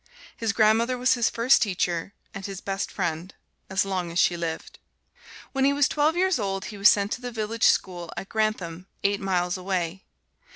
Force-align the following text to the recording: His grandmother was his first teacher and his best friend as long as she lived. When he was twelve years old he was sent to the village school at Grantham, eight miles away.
His 0.35 0.51
grandmother 0.51 0.97
was 0.97 1.13
his 1.13 1.29
first 1.29 1.61
teacher 1.61 2.15
and 2.33 2.43
his 2.43 2.59
best 2.59 2.91
friend 2.91 3.35
as 3.69 3.85
long 3.85 4.11
as 4.11 4.17
she 4.17 4.35
lived. 4.35 4.79
When 5.51 5.63
he 5.63 5.73
was 5.73 5.87
twelve 5.87 6.17
years 6.17 6.39
old 6.39 6.65
he 6.73 6.77
was 6.79 6.89
sent 6.89 7.11
to 7.11 7.21
the 7.21 7.29
village 7.31 7.67
school 7.67 8.09
at 8.17 8.27
Grantham, 8.27 8.87
eight 9.03 9.19
miles 9.21 9.57
away. 9.57 10.01